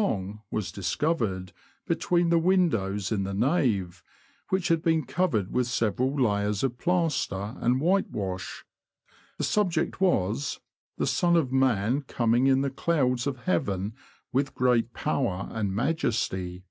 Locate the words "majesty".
15.76-16.64